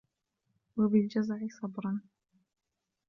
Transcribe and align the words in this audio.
وَبِالْجَزَعِ 0.77 1.39
صَبْرًا 1.61 2.01